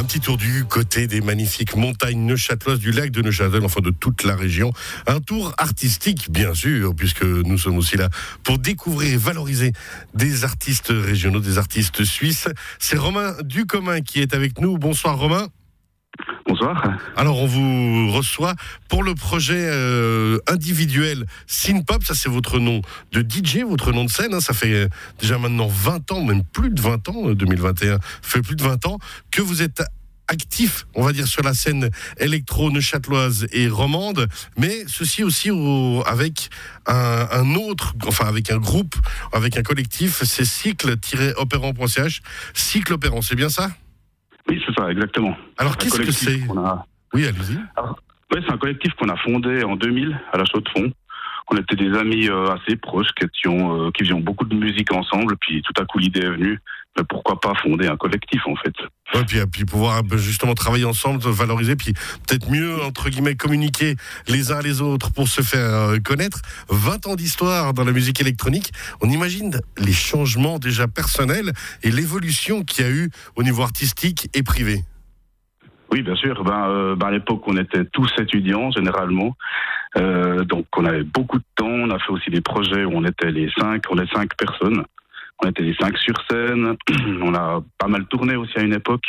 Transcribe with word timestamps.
Un 0.00 0.04
petit 0.04 0.20
tour 0.20 0.38
du 0.38 0.64
côté 0.64 1.06
des 1.06 1.20
magnifiques 1.20 1.76
montagnes 1.76 2.24
neuchâteloises 2.24 2.78
du 2.78 2.90
lac 2.90 3.10
de 3.10 3.20
Neuchâtel, 3.20 3.62
enfin 3.66 3.82
de 3.82 3.90
toute 3.90 4.24
la 4.24 4.34
région. 4.34 4.72
Un 5.06 5.20
tour 5.20 5.52
artistique, 5.58 6.30
bien 6.30 6.54
sûr, 6.54 6.94
puisque 6.94 7.22
nous 7.22 7.58
sommes 7.58 7.76
aussi 7.76 7.98
là 7.98 8.08
pour 8.42 8.58
découvrir 8.58 9.12
et 9.12 9.16
valoriser 9.18 9.74
des 10.14 10.44
artistes 10.44 10.88
régionaux, 10.88 11.40
des 11.40 11.58
artistes 11.58 12.02
suisses. 12.02 12.48
C'est 12.78 12.96
Romain 12.96 13.34
Ducommun 13.44 14.00
qui 14.00 14.22
est 14.22 14.32
avec 14.32 14.58
nous. 14.58 14.78
Bonsoir 14.78 15.18
Romain. 15.18 15.48
Alors 17.16 17.38
on 17.38 17.46
vous 17.46 18.12
reçoit 18.12 18.54
pour 18.88 19.02
le 19.02 19.14
projet 19.14 19.66
euh, 19.68 20.38
individuel 20.46 21.26
Synpop, 21.46 22.04
ça 22.04 22.14
c'est 22.14 22.28
votre 22.28 22.58
nom 22.58 22.82
de 23.12 23.20
DJ, 23.20 23.58
votre 23.66 23.92
nom 23.92 24.04
de 24.04 24.10
scène, 24.10 24.34
hein. 24.34 24.40
ça 24.40 24.52
fait 24.52 24.72
euh, 24.72 24.88
déjà 25.20 25.38
maintenant 25.38 25.68
20 25.68 26.12
ans, 26.12 26.24
même 26.24 26.44
plus 26.44 26.70
de 26.70 26.80
20 26.80 27.08
ans, 27.08 27.30
2021 27.32 27.98
fait 28.22 28.42
plus 28.42 28.56
de 28.56 28.62
20 28.62 28.86
ans 28.86 28.98
que 29.30 29.42
vous 29.42 29.62
êtes 29.62 29.82
actif, 30.28 30.86
on 30.94 31.02
va 31.02 31.12
dire, 31.12 31.26
sur 31.26 31.42
la 31.42 31.54
scène 31.54 31.90
électro 32.18 32.70
neuchâteloise 32.70 33.48
et 33.52 33.68
romande, 33.68 34.28
mais 34.56 34.84
ceci 34.86 35.24
aussi 35.24 35.50
au, 35.50 36.04
avec 36.06 36.50
un, 36.86 37.28
un, 37.32 37.54
autre, 37.56 37.94
enfin 38.06 38.26
avec 38.26 38.50
un 38.50 38.58
groupe, 38.58 38.94
avec 39.32 39.56
un 39.56 39.62
collectif, 39.62 40.22
c'est 40.24 40.44
cycle-opéran.ch, 40.44 42.22
cycle 42.54 42.92
opéran, 42.92 43.22
c'est 43.22 43.34
bien 43.34 43.48
ça? 43.48 43.70
Oui, 44.50 44.60
c'est 44.66 44.74
ça, 44.74 44.90
exactement. 44.90 45.36
Alors, 45.58 45.76
qu'est-ce 45.76 46.00
que 46.00 46.10
c'est 46.10 46.40
a... 46.56 46.84
Oui, 47.14 47.24
allez-y. 47.24 47.58
Oui, 48.32 48.40
c'est 48.44 48.52
un 48.52 48.58
collectif 48.58 48.92
qu'on 48.94 49.08
a 49.08 49.16
fondé 49.16 49.62
en 49.62 49.76
2000 49.76 50.18
à 50.32 50.38
la 50.38 50.44
Chaux 50.44 50.60
de 50.60 50.68
Fonds. 50.68 50.92
On 51.50 51.56
était 51.56 51.76
des 51.76 51.96
amis 51.98 52.28
euh, 52.28 52.54
assez 52.54 52.76
proches 52.76 53.08
qui, 53.18 53.24
étions, 53.24 53.86
euh, 53.86 53.90
qui 53.90 54.04
faisaient 54.04 54.20
beaucoup 54.20 54.44
de 54.44 54.54
musique 54.54 54.92
ensemble. 54.92 55.36
Puis 55.40 55.62
tout 55.62 55.82
à 55.82 55.84
coup, 55.84 55.98
l'idée 55.98 56.20
est 56.20 56.30
venue. 56.30 56.60
Mais 56.96 57.04
pourquoi 57.08 57.38
pas 57.40 57.54
fonder 57.54 57.86
un 57.86 57.96
collectif, 57.96 58.40
en 58.46 58.56
fait 58.56 58.74
Ouais, 59.14 59.24
puis, 59.24 59.38
puis 59.52 59.64
pouvoir 59.64 60.02
justement 60.16 60.54
travailler 60.54 60.84
ensemble, 60.84 61.20
valoriser, 61.20 61.76
puis 61.76 61.92
peut-être 62.26 62.50
mieux, 62.50 62.82
entre 62.82 63.10
guillemets, 63.10 63.36
communiquer 63.36 63.96
les 64.28 64.52
uns 64.52 64.60
les 64.60 64.80
autres 64.80 65.12
pour 65.12 65.28
se 65.28 65.42
faire 65.42 65.90
euh, 65.90 65.98
connaître. 65.98 66.40
20 66.68 67.06
ans 67.06 67.16
d'histoire 67.16 67.74
dans 67.74 67.84
la 67.84 67.92
musique 67.92 68.20
électronique. 68.20 68.72
On 69.00 69.08
imagine 69.08 69.60
les 69.78 69.92
changements 69.92 70.58
déjà 70.58 70.88
personnels 70.88 71.52
et 71.82 71.90
l'évolution 71.90 72.62
qu'il 72.62 72.84
y 72.84 72.88
a 72.88 72.90
eu 72.90 73.10
au 73.36 73.42
niveau 73.42 73.62
artistique 73.62 74.28
et 74.34 74.42
privé. 74.42 74.84
Oui, 75.92 76.02
bien 76.02 76.14
sûr. 76.14 76.44
Ben, 76.44 76.68
euh, 76.68 76.96
ben, 76.96 77.08
à 77.08 77.10
l'époque, 77.10 77.42
on 77.46 77.56
était 77.56 77.84
tous 77.84 78.10
étudiants 78.18 78.70
généralement, 78.70 79.36
euh, 79.96 80.44
donc 80.44 80.66
on 80.76 80.84
avait 80.84 81.02
beaucoup 81.02 81.38
de 81.38 81.44
temps. 81.56 81.66
On 81.66 81.90
a 81.90 81.98
fait 81.98 82.12
aussi 82.12 82.30
des 82.30 82.40
projets 82.40 82.84
où 82.84 82.92
on 82.94 83.04
était 83.04 83.30
les 83.30 83.50
cinq, 83.58 83.84
on 83.90 83.98
est 83.98 84.12
cinq 84.12 84.36
personnes. 84.36 84.84
On 85.42 85.48
était 85.48 85.62
les 85.62 85.74
cinq 85.74 85.96
sur 85.96 86.14
scène. 86.30 86.76
On 87.22 87.34
a 87.34 87.62
pas 87.78 87.88
mal 87.88 88.04
tourné 88.08 88.36
aussi 88.36 88.58
à 88.58 88.62
une 88.62 88.74
époque. 88.74 89.04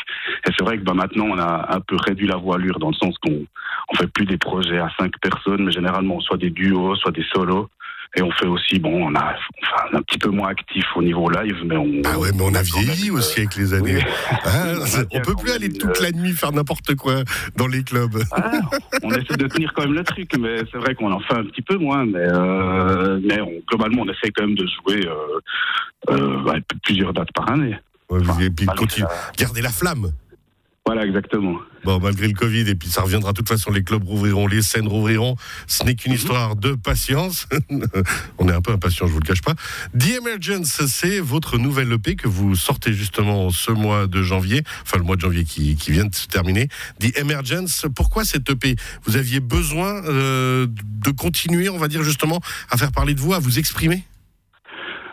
Et 0.47 0.51
c'est 0.57 0.63
vrai 0.63 0.77
que 0.77 0.83
ben, 0.83 0.93
maintenant, 0.93 1.25
on 1.25 1.37
a 1.37 1.75
un 1.75 1.81
peu 1.81 1.97
réduit 1.97 2.25
la 2.25 2.37
voilure 2.37 2.79
dans 2.79 2.87
le 2.87 2.93
sens 2.93 3.17
qu'on 3.17 3.45
on 3.89 3.95
fait 3.97 4.07
plus 4.07 4.25
des 4.25 4.37
projets 4.37 4.79
à 4.79 4.89
cinq 4.97 5.11
personnes, 5.19 5.65
mais 5.65 5.73
généralement 5.73 6.21
soit 6.21 6.37
des 6.37 6.49
duos, 6.49 6.95
soit 6.95 7.11
des 7.11 7.25
solos. 7.33 7.69
Et 8.17 8.21
on 8.21 8.31
fait 8.31 8.45
aussi, 8.45 8.77
bon, 8.77 9.07
on 9.07 9.15
a 9.15 9.35
enfin, 9.63 9.97
un 9.97 10.01
petit 10.01 10.17
peu 10.17 10.29
moins 10.29 10.49
actif 10.49 10.83
au 10.97 11.01
niveau 11.01 11.29
live, 11.29 11.55
mais 11.63 11.77
on. 11.77 12.01
Ah 12.03 12.19
ouais, 12.19 12.29
mais 12.35 12.43
on 12.43 12.53
a 12.53 12.61
vieilli 12.61 13.09
aussi 13.09 13.39
avec 13.39 13.55
les 13.55 13.73
années. 13.73 13.99
Ah, 14.43 14.73
on 15.11 15.21
peut 15.21 15.35
plus 15.35 15.51
aller 15.51 15.71
toute 15.71 15.99
la 16.01 16.11
nuit 16.11 16.33
faire 16.33 16.51
n'importe 16.51 16.95
quoi 16.95 17.23
dans 17.55 17.67
les 17.67 17.83
clubs. 17.83 18.21
Ah, 18.31 18.51
on 19.03 19.11
essaie 19.11 19.37
de 19.37 19.47
tenir 19.47 19.71
quand 19.73 19.83
même 19.83 19.93
le 19.93 20.03
truc, 20.03 20.29
mais 20.37 20.57
c'est 20.71 20.77
vrai 20.77 20.95
qu'on 20.95 21.11
en 21.11 21.19
fait 21.19 21.35
un 21.35 21.45
petit 21.45 21.61
peu 21.61 21.77
moins, 21.77 22.05
mais, 22.05 22.19
euh, 22.19 23.19
mais 23.23 23.39
globalement, 23.69 24.01
on 24.01 24.09
essaie 24.09 24.31
quand 24.35 24.45
même 24.45 24.55
de 24.55 24.65
jouer 24.65 25.07
euh, 25.07 25.39
euh, 26.09 26.59
plusieurs 26.83 27.13
dates 27.13 27.31
par 27.33 27.49
année. 27.51 27.77
Ouais, 28.09 28.19
et 28.41 28.49
puis 28.49 28.65
continue, 28.65 29.07
garder 29.37 29.61
la 29.61 29.69
flamme. 29.69 30.11
Voilà, 30.93 31.07
exactement. 31.07 31.57
Bon, 31.85 32.01
malgré 32.01 32.27
le 32.27 32.33
Covid, 32.33 32.69
et 32.69 32.75
puis 32.75 32.89
ça 32.89 33.01
reviendra 33.01 33.31
de 33.31 33.37
toute 33.37 33.47
façon, 33.47 33.71
les 33.71 33.81
clubs 33.81 34.03
rouvriront, 34.03 34.45
les 34.45 34.61
scènes 34.61 34.89
rouvriront. 34.89 35.37
Ce 35.65 35.85
n'est 35.85 35.95
qu'une 35.95 36.11
mhm. 36.11 36.17
histoire 36.17 36.55
de 36.57 36.73
patience. 36.73 37.47
On 38.37 38.49
est 38.49 38.51
un 38.51 38.59
peu 38.59 38.73
impatient, 38.73 39.07
je 39.07 39.13
vous 39.13 39.21
le 39.21 39.25
cache 39.25 39.41
pas. 39.41 39.53
The 39.97 40.17
Emergence, 40.17 40.85
c'est 40.87 41.21
votre 41.21 41.57
nouvelle 41.57 41.93
EP 41.93 42.17
que 42.17 42.27
vous 42.27 42.57
sortez 42.57 42.91
justement 42.91 43.51
ce 43.51 43.71
mois 43.71 44.07
de 44.07 44.21
janvier, 44.21 44.63
enfin 44.81 44.97
le 44.97 45.05
mois 45.05 45.15
de 45.15 45.21
janvier 45.21 45.45
qui, 45.45 45.77
vient 45.87 46.07
de 46.07 46.13
se 46.13 46.27
terminer. 46.27 46.67
The 46.99 47.17
Emergence, 47.17 47.85
pourquoi 47.95 48.25
cette 48.25 48.49
EP 48.49 48.75
Vous 49.05 49.15
aviez 49.15 49.39
besoin 49.39 50.03
euh, 50.03 50.67
de 50.67 51.11
continuer, 51.11 51.69
on 51.69 51.77
va 51.77 51.87
dire 51.87 52.03
justement, 52.03 52.41
à 52.69 52.75
faire 52.75 52.91
parler 52.91 53.13
de 53.13 53.21
vous, 53.21 53.33
à 53.33 53.39
vous 53.39 53.59
exprimer? 53.59 54.03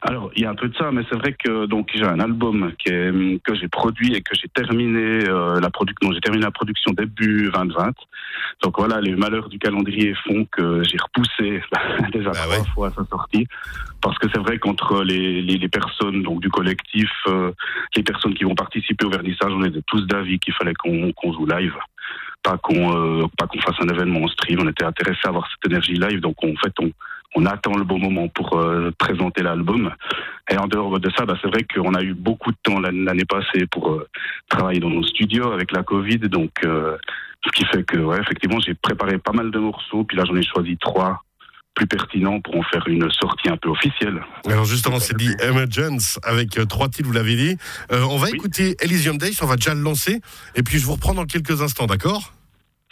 Alors, 0.02 0.30
il 0.36 0.42
y 0.42 0.46
a 0.46 0.50
un 0.50 0.54
peu 0.54 0.68
de 0.68 0.76
ça, 0.76 0.92
mais 0.92 1.02
c'est 1.10 1.18
vrai 1.18 1.32
que 1.32 1.66
donc 1.66 1.90
j'ai 1.92 2.04
un 2.04 2.20
album 2.20 2.72
qui 2.78 2.90
est, 2.90 3.42
que 3.42 3.54
j'ai 3.54 3.66
produit 3.68 4.14
et 4.14 4.22
que 4.22 4.34
j'ai 4.34 4.48
terminé 4.48 5.28
euh, 5.28 5.58
la 5.60 5.70
production. 5.70 6.12
J'ai 6.12 6.20
terminé 6.20 6.44
la 6.44 6.52
production 6.52 6.92
début 6.92 7.50
2020. 7.52 7.92
Donc 8.62 8.78
voilà, 8.78 9.00
les 9.00 9.16
malheurs 9.16 9.48
du 9.48 9.58
calendrier 9.58 10.14
font 10.26 10.46
que 10.52 10.82
j'ai 10.84 10.98
repoussé 10.98 11.62
déjà 12.12 12.30
bah 12.30 12.44
trois 12.46 12.64
fois 12.74 12.90
sa 12.90 13.04
sortie, 13.06 13.46
parce 14.00 14.16
que 14.18 14.28
c'est 14.32 14.40
vrai 14.40 14.58
qu'entre 14.58 15.02
les, 15.02 15.42
les, 15.42 15.58
les, 15.58 15.68
personnes 15.68 16.22
donc 16.22 16.40
du 16.40 16.48
collectif, 16.48 17.10
euh, 17.26 17.50
les 17.96 18.02
personnes 18.04 18.34
qui 18.34 18.44
vont 18.44 18.54
participer 18.54 19.04
au 19.04 19.10
vernissage, 19.10 19.52
on 19.52 19.64
était 19.64 19.82
tous 19.86 20.06
d'avis 20.06 20.38
qu'il 20.38 20.54
fallait 20.54 20.74
qu'on 20.74 21.12
qu'on 21.12 21.32
joue 21.32 21.46
live 21.46 21.74
pas 22.42 22.56
qu'on 22.58 22.96
euh, 22.96 23.26
pas 23.36 23.46
qu'on 23.46 23.60
fasse 23.60 23.76
un 23.80 23.88
événement 23.88 24.22
en 24.22 24.28
stream. 24.28 24.60
On 24.62 24.68
était 24.68 24.84
intéressé 24.84 25.18
à 25.24 25.28
avoir 25.28 25.48
cette 25.50 25.70
énergie 25.70 25.94
live, 25.94 26.20
donc 26.20 26.36
en 26.44 26.54
fait 26.62 26.72
on 26.80 26.90
on 27.34 27.46
attend 27.46 27.76
le 27.76 27.84
bon 27.84 27.98
moment 27.98 28.28
pour 28.28 28.58
euh, 28.58 28.90
présenter 28.98 29.42
l'album. 29.42 29.92
Et 30.50 30.56
en 30.56 30.66
dehors 30.66 30.98
de 30.98 31.10
ça, 31.16 31.26
bah, 31.26 31.34
c'est 31.42 31.48
vrai 31.48 31.64
qu'on 31.64 31.94
a 31.94 32.02
eu 32.02 32.14
beaucoup 32.14 32.50
de 32.50 32.56
temps 32.62 32.80
l'année 32.80 33.24
passée 33.24 33.66
pour 33.70 33.92
euh, 33.92 34.08
travailler 34.48 34.80
dans 34.80 34.90
nos 34.90 35.04
studios 35.04 35.52
avec 35.52 35.72
la 35.72 35.82
Covid. 35.82 36.18
Donc, 36.18 36.50
euh, 36.64 36.96
ce 37.44 37.52
qui 37.52 37.64
fait 37.66 37.84
que, 37.84 37.98
ouais, 37.98 38.18
effectivement, 38.20 38.58
j'ai 38.60 38.74
préparé 38.74 39.18
pas 39.18 39.32
mal 39.32 39.50
de 39.50 39.58
morceaux. 39.58 40.04
Puis 40.04 40.16
là, 40.16 40.24
j'en 40.26 40.36
ai 40.36 40.42
choisi 40.42 40.76
trois 40.78 41.22
plus 41.74 41.86
pertinents 41.86 42.40
pour 42.40 42.56
en 42.56 42.62
faire 42.64 42.88
une 42.88 43.08
sortie 43.12 43.48
un 43.48 43.56
peu 43.56 43.68
officielle. 43.68 44.20
Alors 44.46 44.64
justement, 44.64 44.98
c'est 44.98 45.16
dit 45.16 45.30
Emergence 45.40 46.18
avec 46.24 46.58
trois 46.68 46.88
titres, 46.88 47.06
vous 47.06 47.14
l'avez 47.14 47.36
dit. 47.36 47.56
on 47.92 48.16
va 48.16 48.30
écouter 48.30 48.74
Elysium 48.80 49.16
Days, 49.16 49.36
on 49.42 49.46
va 49.46 49.54
déjà 49.54 49.74
le 49.74 49.80
lancer. 49.80 50.20
Et 50.56 50.64
puis 50.64 50.80
je 50.80 50.86
vous 50.86 50.94
reprends 50.94 51.14
dans 51.14 51.24
quelques 51.24 51.62
instants, 51.62 51.86
d'accord? 51.86 52.32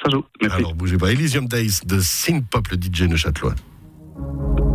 Ça 0.00 0.08
joue, 0.08 0.24
merci. 0.40 0.58
Alors 0.58 0.74
bougez 0.74 0.98
pas, 0.98 1.10
Elysium 1.10 1.48
Days 1.48 1.80
de 1.84 1.98
Synpop, 1.98 2.68
le 2.68 2.76
DJ 2.76 3.08
Neuchâtelois. 3.10 3.56
thank 4.18 4.60
you 4.60 4.65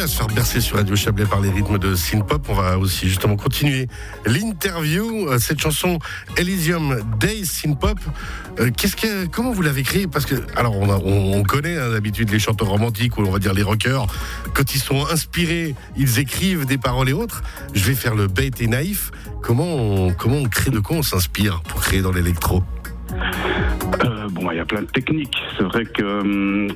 à 0.00 0.06
se 0.06 0.16
faire 0.16 0.28
bercer 0.28 0.60
sur 0.60 0.76
Radio 0.76 0.96
Chablais 0.96 1.26
par 1.26 1.40
les 1.40 1.50
rythmes 1.50 1.78
de 1.78 1.94
synth-pop. 1.94 2.46
On 2.48 2.54
va 2.54 2.78
aussi 2.78 3.08
justement 3.08 3.36
continuer 3.36 3.88
l'interview. 4.24 5.28
Euh, 5.28 5.38
cette 5.38 5.60
chanson 5.60 5.98
Elysium 6.36 7.00
Day 7.18 7.44
synth-pop. 7.44 7.98
Euh, 8.58 8.70
qu'est-ce 8.76 8.96
que, 8.96 9.26
comment 9.26 9.52
vous 9.52 9.62
l'avez 9.62 9.82
créée? 9.82 10.06
Parce 10.06 10.24
que, 10.24 10.36
alors, 10.56 10.76
on, 10.76 11.42
connaît 11.42 11.76
hein, 11.76 11.90
d'habitude 11.90 12.30
les 12.30 12.38
chanteurs 12.38 12.68
romantiques 12.68 13.18
ou 13.18 13.22
on 13.22 13.30
va 13.30 13.38
dire 13.38 13.52
les 13.52 13.62
rockers. 13.62 14.06
Quand 14.54 14.74
ils 14.74 14.80
sont 14.80 15.06
inspirés, 15.06 15.74
ils 15.96 16.18
écrivent 16.18 16.64
des 16.64 16.78
paroles 16.78 17.08
et 17.08 17.12
autres. 17.12 17.42
Je 17.74 17.84
vais 17.84 17.94
faire 17.94 18.14
le 18.14 18.28
bête 18.28 18.60
et 18.60 18.68
naïf. 18.68 19.10
Comment 19.42 20.10
comment 20.12 20.36
on 20.36 20.48
crée 20.48 20.70
de 20.70 20.78
quoi 20.78 20.96
on 20.96 21.02
s'inspire 21.02 21.60
pour 21.62 21.80
créer 21.80 22.00
dans 22.02 22.12
l'électro? 22.12 22.62
Euh, 24.22 24.28
bon, 24.30 24.50
il 24.50 24.56
y 24.56 24.60
a 24.60 24.64
plein 24.64 24.82
de 24.82 24.86
techniques. 24.86 25.36
C'est 25.56 25.64
vrai 25.64 25.84
que 25.84 26.20
hum, 26.20 26.68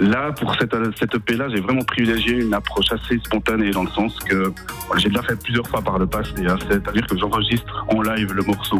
là, 0.00 0.32
pour 0.32 0.54
cette, 0.56 0.74
cette 0.98 1.14
EP-là, 1.14 1.48
j'ai 1.48 1.60
vraiment 1.60 1.84
privilégié 1.84 2.40
une 2.40 2.54
approche 2.54 2.86
assez 2.90 3.18
spontanée 3.18 3.70
dans 3.70 3.84
le 3.84 3.90
sens 3.90 4.18
que 4.20 4.52
j'ai 4.96 5.08
déjà 5.08 5.22
fait 5.22 5.40
plusieurs 5.42 5.66
fois 5.68 5.82
par 5.82 5.98
le 5.98 6.06
passé. 6.06 6.32
Hein. 6.46 6.56
C'est-à-dire 6.68 7.06
que 7.06 7.16
j'enregistre 7.16 7.84
en 7.88 8.02
live 8.02 8.32
le 8.32 8.42
morceau. 8.42 8.78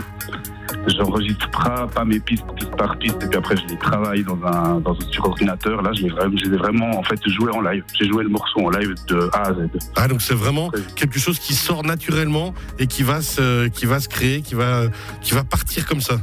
J'enregistre 0.87 1.51
pas, 1.51 1.87
pas 1.87 2.05
mes 2.05 2.21
pistes 2.21 2.45
piste 2.57 2.77
par 2.77 2.99
piste 2.99 3.23
et 3.23 3.27
puis 3.27 3.39
après 3.39 3.57
je 3.57 3.65
les 3.69 3.79
travaille 3.79 4.23
dans 4.23 4.39
un, 4.45 4.81
dans 4.81 4.93
un 4.93 5.13
sur 5.13 5.25
ordinateur. 5.27 5.81
Là, 5.83 5.91
je 5.95 6.03
les, 6.03 6.11
vraiment, 6.11 6.37
je 6.37 6.45
les 6.45 6.55
ai 6.55 6.59
vraiment 6.59 6.99
en 6.99 7.03
fait 7.03 7.19
joué 7.29 7.51
en 7.53 7.61
live. 7.61 7.85
J'ai 7.99 8.07
joué 8.07 8.23
le 8.23 8.29
morceau 8.29 8.61
en 8.61 8.71
live 8.71 8.95
de 9.09 9.31
A 9.33 9.49
à 9.49 9.55
Z. 9.55 9.69
Ah 9.97 10.09
donc 10.09 10.21
c'est 10.21 10.35
vraiment 10.35 10.71
quelque 10.97 11.19
chose 11.19 11.39
qui 11.39 11.55
sort 11.55 11.85
naturellement 11.85 12.55
et 12.79 12.87
qui 12.87 13.03
va 13.03 13.23
se, 13.23 13.69
qui 13.69 13.87
va 13.87 14.01
se 14.01 14.09
créer, 14.09 14.43
qui 14.43 14.55
va, 14.55 14.83
qui 15.23 15.35
va 15.35 15.45
partir 15.45 15.87
comme 15.87 16.01
ça. 16.01 16.19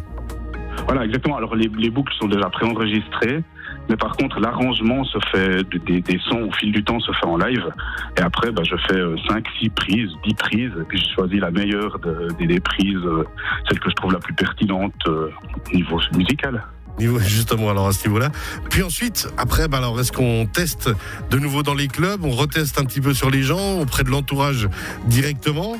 Voilà, 0.86 1.06
exactement. 1.06 1.38
Alors 1.38 1.56
les, 1.56 1.70
les 1.78 1.90
boucles 1.90 2.14
sont 2.20 2.28
déjà 2.28 2.50
préenregistrées. 2.50 3.44
Mais 3.90 3.98
par 3.98 4.16
contre, 4.16 4.40
l'arrangement 4.40 5.04
se 5.04 5.18
fait, 5.32 5.64
des, 5.86 6.20
sons 6.30 6.48
au 6.50 6.52
fil 6.54 6.72
du 6.72 6.84
temps 6.84 7.00
se 7.00 7.12
fait 7.12 7.26
en 7.26 7.38
live. 7.38 7.68
Et 8.18 8.22
après, 8.22 8.52
bah, 8.52 8.64
je 8.64 8.76
fais 8.88 9.00
5, 9.28 9.46
euh, 9.46 9.50
6 9.60 9.70
prises, 9.70 10.10
10 10.26 10.34
prises. 10.36 10.72
Et 10.80 10.84
puis 10.88 11.00
je 11.00 11.14
choisis 11.14 11.40
la 11.40 11.52
meilleure 11.52 12.00
des, 12.40 12.60
prises, 12.60 12.96
euh, 12.96 13.24
celle 13.68 13.80
que 13.80 13.90
je 13.90 13.96
trouve 13.96 14.14
la 14.14 14.20
plus 14.20 14.34
pertinente 14.34 14.94
euh, 15.08 15.30
au 15.72 15.76
niveau 15.76 16.00
musical. 16.16 16.64
Justement, 17.00 17.70
alors 17.70 17.88
à 17.88 17.94
ce 17.94 18.08
niveau-là. 18.08 18.30
Puis 18.70 18.84
ensuite, 18.84 19.28
après, 19.38 19.68
bah 19.68 19.78
alors 19.78 20.00
est-ce 20.00 20.12
qu'on 20.12 20.46
teste 20.46 20.90
de 21.32 21.40
nouveau 21.40 21.64
dans 21.64 21.74
les 21.74 21.88
clubs 21.88 22.24
On 22.24 22.32
reteste 22.32 22.80
un 22.80 22.86
petit 22.86 23.02
peu 23.02 23.14
sur 23.14 23.32
les 23.32 23.42
gens, 23.42 23.80
auprès 23.80 24.04
de 24.04 24.10
l'entourage 24.10 24.70
directement? 25.08 25.78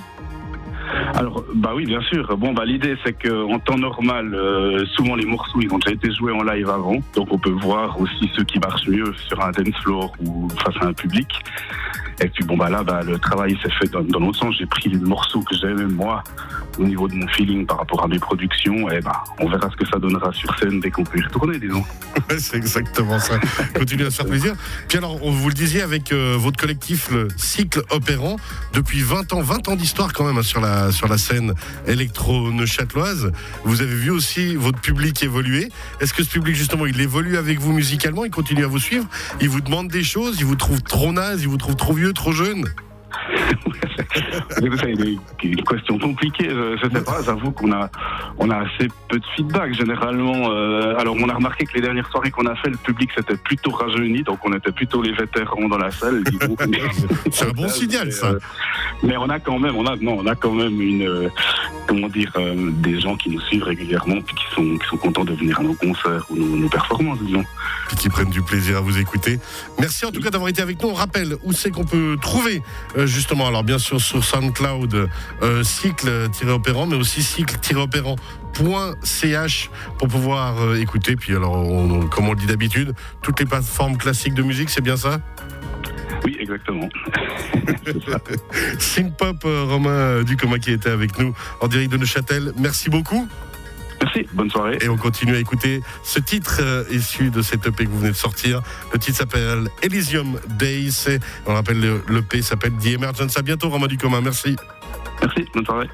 Alors, 1.16 1.44
bah 1.56 1.72
oui, 1.76 1.86
bien 1.86 2.02
sûr. 2.02 2.38
Bon, 2.38 2.54
bah 2.54 2.66
l'idée 2.66 2.96
c'est 3.06 3.14
que 3.14 3.46
en 3.52 3.60
temps 3.60 3.78
normal, 3.78 4.34
euh, 4.34 4.86
souvent 4.96 5.16
les 5.16 5.26
morceaux 5.26 5.60
ils 5.62 5.72
ont 5.72 5.78
déjà 5.78 5.96
été 5.96 6.14
joués 6.14 6.32
en 6.32 6.44
live 6.44 6.70
avant, 6.70 6.98
donc 7.16 7.32
on 7.32 7.38
peut 7.38 7.56
voir 7.62 8.00
aussi 8.00 8.30
ceux 8.36 8.44
qui 8.44 8.60
marchent 8.60 8.88
mieux 8.88 9.14
sur 9.28 9.42
un 9.42 9.52
dance 9.52 9.76
floor 9.84 10.14
ou 10.26 10.48
face 10.64 10.76
à 10.82 10.86
un 10.86 10.94
public. 10.94 11.28
Et 12.22 12.28
puis 12.28 12.44
bon 12.44 12.56
bah 12.56 12.70
là, 12.70 12.84
bah 12.84 13.02
le 13.04 13.18
travail 13.18 13.58
s'est 13.64 13.72
fait 13.80 13.92
dans, 13.92 14.02
dans 14.02 14.20
l'autre 14.20 14.38
sens. 14.38 14.56
J'ai 14.58 14.66
pris 14.66 14.90
les 14.90 15.00
morceaux 15.00 15.42
que 15.42 15.56
j'aimais 15.56 15.86
moi 15.86 16.24
au 16.78 16.84
niveau 16.84 17.08
de 17.08 17.16
mon 17.16 17.28
feeling 17.30 17.66
par 17.66 17.80
rapport 17.80 18.04
à 18.04 18.08
mes 18.08 18.20
productions. 18.20 18.90
Et 18.90 19.02
bah 19.02 19.24
on 19.40 19.50
verra 19.50 19.70
ce 19.70 19.76
que 19.76 19.88
ça 19.88 19.98
donnera 19.98 20.32
sur 20.32 20.58
scène 20.60 20.80
dès 20.80 20.92
qu'on 20.92 21.04
peut 21.04 21.20
y 21.20 21.24
retourner, 21.24 21.58
disons. 21.60 21.84
c'est 22.38 22.58
exactement 22.58 23.20
ça. 23.20 23.40
Continuez 23.76 24.06
à 24.06 24.12
faire 24.12 24.28
plaisir. 24.28 24.54
Puis 24.88 24.98
alors, 24.98 25.24
on 25.24 25.32
vous 25.32 25.50
le 25.50 25.56
disiez 25.56 25.82
avec 25.82 26.12
euh, 26.12 26.36
votre 26.38 26.60
collectif, 26.60 27.10
le 27.12 27.28
Cycle 27.38 27.82
Opérant, 27.90 28.38
depuis 28.74 29.02
20 29.02 29.34
ans, 29.34 29.42
20 29.42 29.70
ans 29.70 29.76
d'histoire 29.76 30.14
quand 30.14 30.26
même 30.26 30.38
hein, 30.38 30.44
sur 30.44 30.62
la 30.62 30.92
sur 31.02 31.08
la 31.08 31.18
scène 31.18 31.56
électro-neuchâteloise. 31.88 33.32
Vous 33.64 33.82
avez 33.82 33.96
vu 33.96 34.12
aussi 34.12 34.56
votre 34.56 34.80
public 34.80 35.24
évoluer. 35.24 35.70
Est-ce 36.00 36.14
que 36.14 36.22
ce 36.24 36.30
public 36.30 36.56
justement, 36.56 36.86
il 36.86 37.02
évolue 37.02 37.38
avec 37.38 37.60
vous 37.60 37.74
musicalement 37.74 38.24
Il 38.24 38.30
continue 38.30 38.64
à 38.64 38.68
vous 38.68 38.78
suivre? 38.78 39.08
Il 39.40 39.50
vous 39.50 39.62
demande 39.62 39.88
des 39.88 40.04
choses 40.04 40.36
Il 40.40 40.46
vous 40.46 40.56
trouve 40.56 40.84
trop 40.84 41.12
naze 41.12 41.42
Il 41.42 41.48
vous 41.48 41.58
trouve 41.58 41.76
trop 41.76 41.94
vieux, 41.94 42.14
trop 42.14 42.34
jeune? 42.34 42.66
C'est 44.60 45.48
une 45.48 45.64
question 45.64 46.00
compliquée. 46.00 46.50
Je, 46.50 46.78
je 46.78 46.90
sais 46.90 47.04
pas. 47.04 47.22
J'avoue 47.24 47.52
qu'on 47.52 47.72
a, 47.72 47.90
on 48.38 48.50
a 48.50 48.58
assez 48.58 48.88
peu 49.10 49.20
de 49.20 49.26
feedback 49.36 49.74
généralement. 49.74 50.52
Euh, 50.52 50.98
alors, 50.98 51.16
on 51.20 51.30
a 51.30 51.34
remarqué 51.34 51.66
que 51.66 51.74
les 51.74 51.82
dernières 51.82 52.10
soirées 52.10 52.32
qu'on 52.32 52.46
a 52.46 52.56
fait, 52.56 52.70
le 52.70 52.78
public 52.78 53.10
s'était 53.16 53.38
plutôt 53.38 53.72
rajeuni, 53.72 54.24
donc 54.24 54.40
on 54.44 54.54
était 54.54 54.72
plutôt 54.72 55.02
les 55.02 55.14
vétérans 55.14 55.68
dans 55.68 55.78
la 55.78 55.92
salle. 55.92 56.24
C'est 57.32 57.48
un 57.48 57.52
bon 57.52 57.68
signal, 57.68 58.12
ça. 58.12 58.28
Euh, 58.28 58.40
mais 59.04 59.18
on 59.18 59.30
a 59.30 59.40
quand 59.40 59.60
même, 59.60 59.76
on 59.76 59.86
a, 59.86 59.96
non, 59.96 60.20
on 60.20 60.28
a 60.28 60.36
quand 60.36 60.54
même 60.54 60.80
une, 60.82 61.08
euh, 61.08 61.30
comment 61.88 62.08
dire, 62.08 62.32
des 62.56 63.00
gens 63.00 63.16
qui 63.16 63.30
nous 63.30 63.42
suivent 63.42 63.64
régulièrement, 63.64 64.22
puis 64.22 64.36
qui 64.36 64.56
sont, 64.56 64.78
qui 64.78 64.88
sont 64.88 64.98
contents 64.98 65.26
de 65.26 65.34
venir 65.34 65.60
à 65.60 65.64
nos 65.64 65.74
concerts 65.74 66.26
ou 66.30 66.36
nos, 66.36 66.70
performances, 66.70 67.20
disons. 67.22 67.44
Puis 67.88 67.98
qui 67.98 68.10
prennent 68.10 68.30
du 68.30 68.42
plaisir 68.42 68.78
à 68.78 68.82
vous 68.82 68.98
écouter. 68.98 69.40
Merci 69.80 70.06
en 70.06 70.12
tout 70.12 70.22
cas 70.22 70.30
d'avoir 70.30 70.50
été 70.50 70.62
avec 70.62 70.82
nous. 70.82 70.90
On 70.90 70.94
rappelle 70.94 71.36
où 71.44 71.52
c'est 71.52 71.72
qu'on 71.72 71.86
peut 71.86 72.18
trouver 72.22 72.62
justement, 73.06 73.48
alors 73.48 73.64
bien 73.64 73.80
sûr 73.80 74.02
sur 74.02 74.24
SoundCloud, 74.24 75.10
euh, 75.42 75.64
cycle-opérant, 75.64 76.86
mais 76.88 76.96
aussi 76.96 77.24
cycle-opérant.ch 77.24 79.70
pour 79.98 80.08
pouvoir 80.08 80.62
euh, 80.62 80.80
écouter. 80.80 81.16
Puis 81.16 81.36
alors, 81.36 81.64
comme 82.10 82.28
on 82.28 82.34
le 82.34 82.40
dit 82.40 82.48
d'habitude, 82.48 82.94
toutes 83.22 83.40
les 83.40 83.46
plateformes 83.46 83.98
classiques 83.98 84.34
de 84.34 84.44
musique, 84.44 84.70
c'est 84.70 84.82
bien 84.82 84.98
ça? 84.98 85.22
Oui, 86.24 86.38
exactement. 86.40 86.88
Synpop, 88.80 89.44
euh, 89.46 89.64
Romain 89.64 90.24
Ducoma 90.24 90.60
qui 90.60 90.72
était 90.72 90.90
avec 90.90 91.18
nous 91.18 91.34
en 91.62 91.68
direct 91.68 91.92
de 91.92 91.98
Neuchâtel. 91.98 92.54
Merci 92.58 92.90
beaucoup. 92.90 93.28
Merci, 94.02 94.28
bonne 94.34 94.50
soirée. 94.50 94.78
Et 94.82 94.90
on 94.90 94.98
continue 94.98 95.36
à 95.36 95.40
écouter 95.40 95.82
ce 96.04 96.20
titre 96.20 96.60
euh, 96.62 96.84
issu 96.90 97.30
de 97.30 97.42
cette 97.42 97.66
EP 97.68 97.86
que 97.86 97.90
vous 97.90 98.00
venez 98.00 98.12
de 98.12 98.16
sortir. 98.16 98.62
Le 98.92 99.00
titre 99.00 99.18
s'appelle 99.18 99.68
Elysium 99.84 100.40
Days. 100.58 101.20
On 101.46 101.54
rappelle 101.54 101.80
l'EP 102.08 102.42
s'appelle 102.42 102.74
The 102.74 102.88
Emergence. 102.88 103.38
À 103.38 103.42
bientôt, 103.42 103.70
Romain 103.70 103.88
Ducommun. 103.88 104.22
Merci. 104.22 104.56
Merci, 105.22 105.46
bonne 105.54 105.66
soirée. 105.66 105.90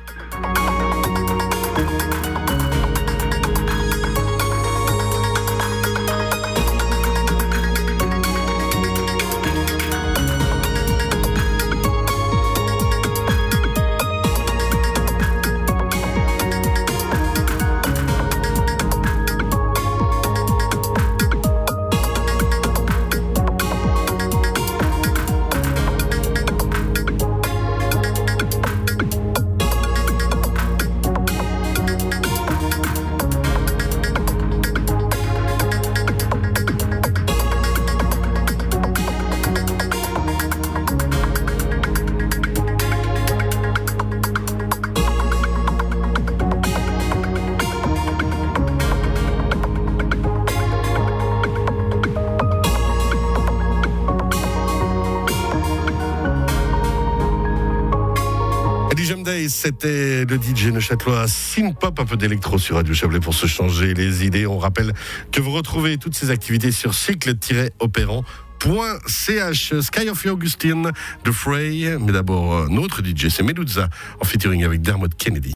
C'était 59.50 60.24
le 60.24 60.38
DJ 60.38 60.68
Neuchâtelois 60.68 61.28
Synpop, 61.28 62.00
un 62.00 62.06
peu 62.06 62.16
d'électro 62.16 62.58
sur 62.58 62.78
Radio 62.78 62.94
Chablais 62.94 63.20
pour 63.20 63.34
se 63.34 63.46
changer 63.46 63.94
les 63.94 64.26
idées. 64.26 64.48
On 64.48 64.58
rappelle 64.58 64.94
que 65.34 65.42
vous 65.42 65.52
retrouvez 65.52 65.98
toutes 65.98 66.16
ces 66.16 66.30
activités 66.30 66.72
sur 66.72 66.94
cycle-opérant.ch. 66.94 69.80
Sky 69.82 70.10
of 70.10 70.26
Augustine 70.28 70.94
de 71.26 71.32
Frey, 71.32 71.98
mais 72.00 72.14
d'abord 72.14 72.54
euh, 72.54 72.68
notre 72.70 73.04
DJ, 73.04 73.28
c'est 73.30 73.44
Medusa, 73.44 73.90
en 74.22 74.24
featuring 74.24 74.64
avec 74.64 74.82
Dermot 74.82 75.10
Kennedy. 75.18 75.46